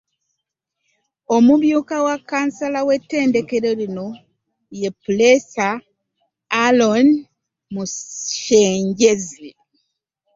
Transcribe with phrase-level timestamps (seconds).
[1.35, 4.07] Omumyuka wa Ccansala w'ettendekero lino,
[4.79, 5.67] ye Ppuleesa
[6.63, 7.07] Aaron
[7.73, 9.49] Mushengyezi,